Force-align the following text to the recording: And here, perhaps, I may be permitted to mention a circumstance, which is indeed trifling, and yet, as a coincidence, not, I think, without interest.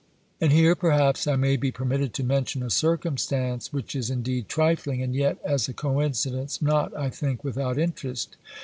And 0.41 0.51
here, 0.51 0.73
perhaps, 0.73 1.27
I 1.27 1.35
may 1.35 1.57
be 1.57 1.69
permitted 1.71 2.11
to 2.15 2.23
mention 2.23 2.63
a 2.63 2.71
circumstance, 2.71 3.71
which 3.71 3.95
is 3.95 4.09
indeed 4.09 4.49
trifling, 4.49 5.03
and 5.03 5.13
yet, 5.13 5.37
as 5.45 5.69
a 5.69 5.73
coincidence, 5.73 6.59
not, 6.59 6.91
I 6.97 7.11
think, 7.11 7.43
without 7.43 7.77
interest. 7.77 8.35